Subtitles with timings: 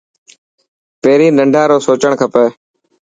[1.01, 2.45] پهرين ننڍان رو سوچڻ کپي.